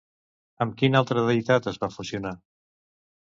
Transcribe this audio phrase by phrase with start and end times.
[0.63, 2.35] Amb quina altra deïtat es va fusionar?